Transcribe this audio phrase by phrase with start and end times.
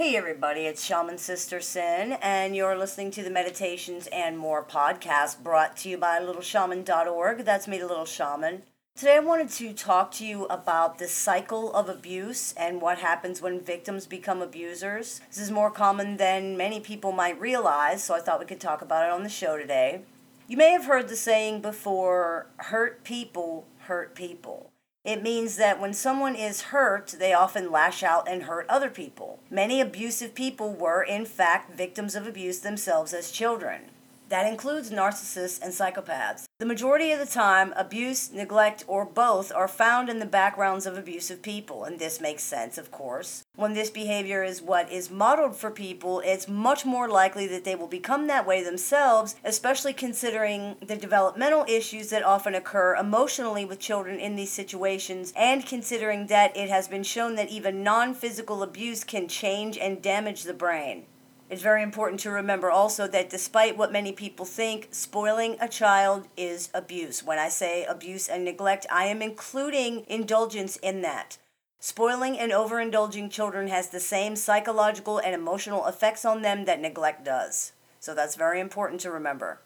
[0.00, 5.42] Hey everybody, it's Shaman Sister Sin, and you're listening to the Meditations and More podcast
[5.42, 7.44] brought to you by littleshaman.org.
[7.44, 8.62] That's me, the Little Shaman.
[8.96, 13.42] Today I wanted to talk to you about the cycle of abuse and what happens
[13.42, 15.20] when victims become abusers.
[15.28, 18.80] This is more common than many people might realize, so I thought we could talk
[18.80, 20.00] about it on the show today.
[20.48, 24.70] You may have heard the saying before hurt people hurt people.
[25.04, 29.29] It means that when someone is hurt, they often lash out and hurt other people.
[29.52, 33.89] Many abusive people were, in fact, victims of abuse themselves as children.
[34.30, 36.44] That includes narcissists and psychopaths.
[36.60, 40.96] The majority of the time, abuse, neglect, or both are found in the backgrounds of
[40.96, 43.42] abusive people, and this makes sense, of course.
[43.56, 47.74] When this behavior is what is modeled for people, it's much more likely that they
[47.74, 53.80] will become that way themselves, especially considering the developmental issues that often occur emotionally with
[53.80, 58.62] children in these situations, and considering that it has been shown that even non physical
[58.62, 61.06] abuse can change and damage the brain.
[61.50, 66.28] It's very important to remember also that despite what many people think, spoiling a child
[66.36, 67.24] is abuse.
[67.24, 71.38] When I say abuse and neglect, I am including indulgence in that.
[71.80, 77.24] Spoiling and overindulging children has the same psychological and emotional effects on them that neglect
[77.24, 77.72] does.
[77.98, 79.60] So that's very important to remember.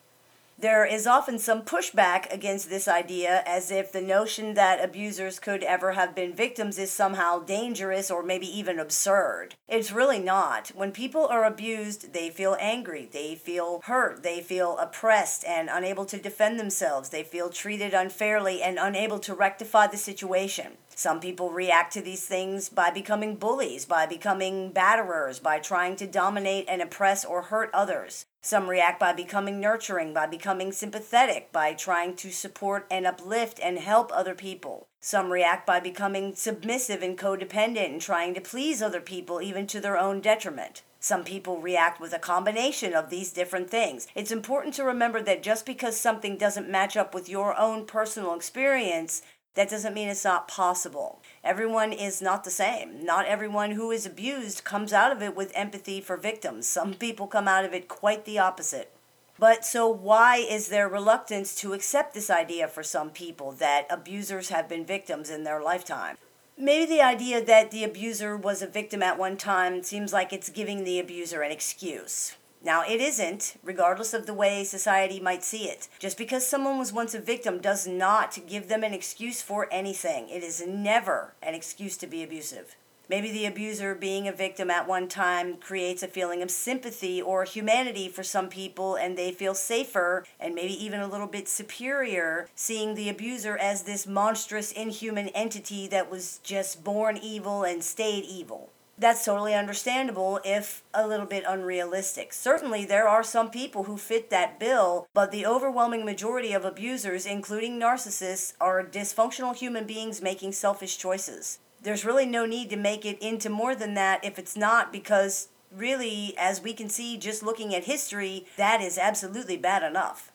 [0.56, 5.64] There is often some pushback against this idea as if the notion that abusers could
[5.64, 9.56] ever have been victims is somehow dangerous or maybe even absurd.
[9.68, 10.68] It's really not.
[10.68, 16.04] When people are abused, they feel angry, they feel hurt, they feel oppressed and unable
[16.06, 20.78] to defend themselves, they feel treated unfairly and unable to rectify the situation.
[20.94, 26.06] Some people react to these things by becoming bullies, by becoming batterers, by trying to
[26.06, 28.26] dominate and oppress or hurt others.
[28.44, 33.78] Some react by becoming nurturing, by becoming sympathetic, by trying to support and uplift and
[33.78, 34.86] help other people.
[35.00, 39.80] Some react by becoming submissive and codependent and trying to please other people, even to
[39.80, 40.82] their own detriment.
[41.00, 44.08] Some people react with a combination of these different things.
[44.14, 48.34] It's important to remember that just because something doesn't match up with your own personal
[48.34, 49.22] experience
[49.54, 51.20] that doesn't mean it's not possible.
[51.44, 53.04] Everyone is not the same.
[53.04, 56.66] Not everyone who is abused comes out of it with empathy for victims.
[56.66, 58.90] Some people come out of it quite the opposite.
[59.38, 64.48] But so, why is there reluctance to accept this idea for some people that abusers
[64.50, 66.16] have been victims in their lifetime?
[66.56, 70.50] Maybe the idea that the abuser was a victim at one time seems like it's
[70.50, 72.36] giving the abuser an excuse.
[72.64, 75.86] Now, it isn't, regardless of the way society might see it.
[75.98, 80.30] Just because someone was once a victim does not give them an excuse for anything.
[80.30, 82.74] It is never an excuse to be abusive.
[83.06, 87.44] Maybe the abuser being a victim at one time creates a feeling of sympathy or
[87.44, 92.48] humanity for some people, and they feel safer and maybe even a little bit superior
[92.54, 98.24] seeing the abuser as this monstrous, inhuman entity that was just born evil and stayed
[98.24, 102.32] evil that's totally understandable if a little bit unrealistic.
[102.32, 107.26] Certainly, there are some people who fit that bill, but the overwhelming majority of abusers,
[107.26, 111.58] including narcissists, are dysfunctional human beings making selfish choices.
[111.82, 115.48] There's really no need to make it into more than that if it's not, because
[115.70, 120.30] really, as we can see just looking at history, that is absolutely bad enough.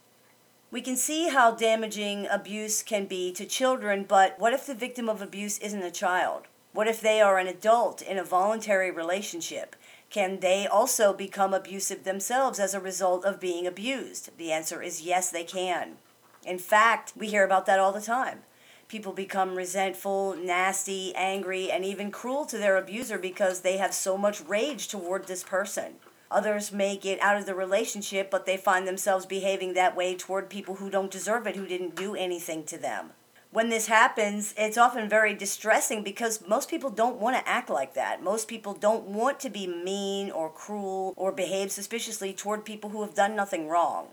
[0.69, 5.09] We can see how damaging abuse can be to children, but what if the victim
[5.09, 6.43] of abuse isn't a child?
[6.71, 9.75] What if they are an adult in a voluntary relationship?
[10.11, 14.37] Can they also become abusive themselves as a result of being abused?
[14.37, 15.97] The answer is yes, they can.
[16.45, 18.41] In fact, we hear about that all the time.
[18.87, 24.15] People become resentful, nasty, angry, and even cruel to their abuser because they have so
[24.15, 25.95] much rage toward this person.
[26.29, 30.49] Others may get out of the relationship, but they find themselves behaving that way toward
[30.49, 33.11] people who don't deserve it, who didn't do anything to them
[33.51, 37.95] when this happens, it's often very distressing because most people don't want to act like
[37.95, 38.21] that.
[38.23, 43.01] Most people don't want to be mean or cruel or behave suspiciously toward people who
[43.01, 44.09] have done nothing wrong.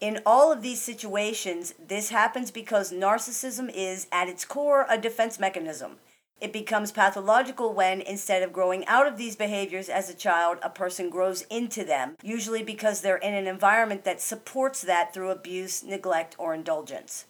[0.00, 5.40] In all of these situations, this happens because narcissism is, at its core, a defense
[5.40, 5.96] mechanism.
[6.40, 10.70] It becomes pathological when, instead of growing out of these behaviors as a child, a
[10.70, 15.82] person grows into them, usually because they're in an environment that supports that through abuse,
[15.82, 17.24] neglect, or indulgence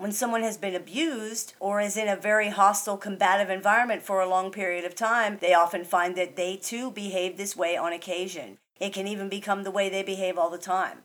[0.00, 4.28] when someone has been abused or is in a very hostile, combative environment for a
[4.28, 8.56] long period of time, they often find that they too behave this way on occasion.
[8.80, 11.00] It can even become the way they behave all the time.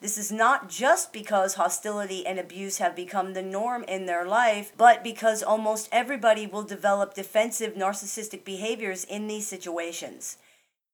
[0.00, 4.72] This is not just because hostility and abuse have become the norm in their life,
[4.76, 10.38] but because almost everybody will develop defensive narcissistic behaviors in these situations.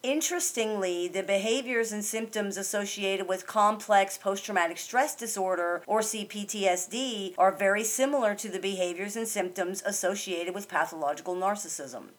[0.07, 7.51] Interestingly, the behaviors and symptoms associated with complex post traumatic stress disorder, or CPTSD, are
[7.51, 12.11] very similar to the behaviors and symptoms associated with pathological narcissism.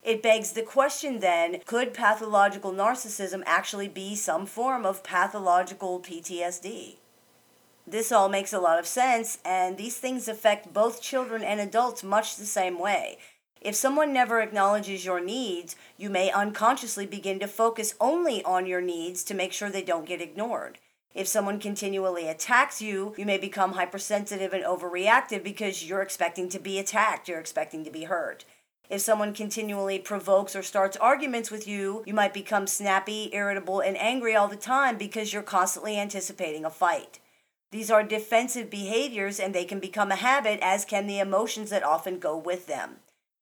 [0.00, 6.98] It begs the question then could pathological narcissism actually be some form of pathological PTSD?
[7.84, 12.04] This all makes a lot of sense, and these things affect both children and adults
[12.04, 13.18] much the same way.
[13.64, 18.82] If someone never acknowledges your needs, you may unconsciously begin to focus only on your
[18.82, 20.78] needs to make sure they don't get ignored.
[21.14, 26.58] If someone continually attacks you, you may become hypersensitive and overreactive because you're expecting to
[26.58, 28.44] be attacked, you're expecting to be hurt.
[28.90, 33.96] If someone continually provokes or starts arguments with you, you might become snappy, irritable, and
[33.96, 37.18] angry all the time because you're constantly anticipating a fight.
[37.70, 41.82] These are defensive behaviors and they can become a habit, as can the emotions that
[41.82, 42.96] often go with them.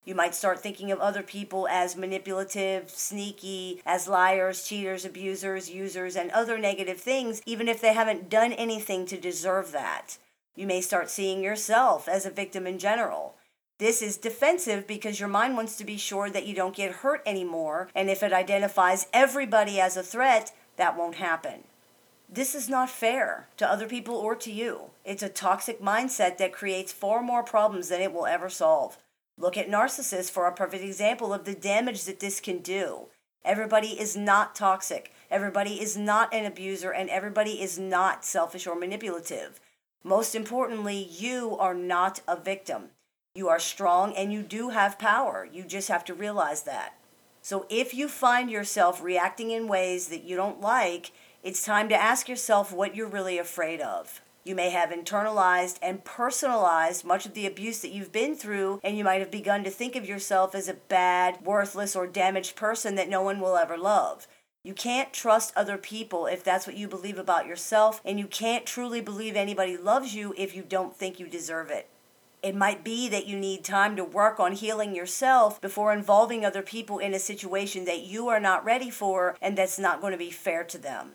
[0.04, 6.16] You might start thinking of other people as manipulative, sneaky, as liars, cheaters, abusers, users,
[6.16, 10.18] and other negative things, even if they haven't done anything to deserve that.
[10.56, 13.36] You may start seeing yourself as a victim in general.
[13.78, 17.22] This is defensive because your mind wants to be sure that you don't get hurt
[17.24, 21.64] anymore, and if it identifies everybody as a threat, that won't happen.
[22.28, 24.90] This is not fair to other people or to you.
[25.04, 28.98] It's a toxic mindset that creates far more problems than it will ever solve.
[29.42, 33.08] Look at narcissists for a perfect example of the damage that this can do.
[33.44, 35.12] Everybody is not toxic.
[35.32, 39.58] Everybody is not an abuser, and everybody is not selfish or manipulative.
[40.04, 42.90] Most importantly, you are not a victim.
[43.34, 45.48] You are strong and you do have power.
[45.50, 46.94] You just have to realize that.
[47.40, 51.10] So if you find yourself reacting in ways that you don't like,
[51.42, 54.20] it's time to ask yourself what you're really afraid of.
[54.44, 58.98] You may have internalized and personalized much of the abuse that you've been through, and
[58.98, 62.96] you might have begun to think of yourself as a bad, worthless, or damaged person
[62.96, 64.26] that no one will ever love.
[64.64, 68.66] You can't trust other people if that's what you believe about yourself, and you can't
[68.66, 71.88] truly believe anybody loves you if you don't think you deserve it.
[72.42, 76.62] It might be that you need time to work on healing yourself before involving other
[76.62, 80.18] people in a situation that you are not ready for and that's not going to
[80.18, 81.12] be fair to them.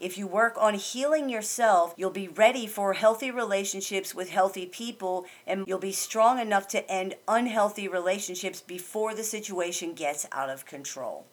[0.00, 5.26] If you work on healing yourself, you'll be ready for healthy relationships with healthy people
[5.46, 10.64] and you'll be strong enough to end unhealthy relationships before the situation gets out of
[10.64, 11.26] control.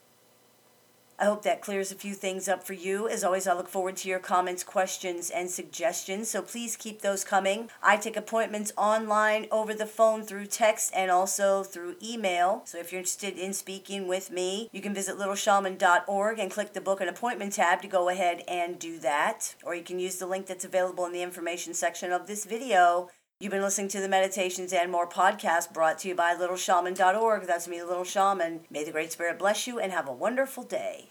[1.19, 3.07] I hope that clears a few things up for you.
[3.07, 7.23] As always, I look forward to your comments, questions, and suggestions, so please keep those
[7.23, 7.69] coming.
[7.81, 12.61] I take appointments online, over the phone, through text, and also through email.
[12.65, 16.81] So if you're interested in speaking with me, you can visit littleshaman.org and click the
[16.81, 19.55] book an appointment tab to go ahead and do that.
[19.63, 23.09] Or you can use the link that's available in the information section of this video
[23.39, 27.45] You've been listening to the Meditations and More podcast brought to you by littleshaman.org.
[27.45, 28.61] That's me, Little Shaman.
[28.71, 31.05] May the Great Spirit bless you and have a wonderful day.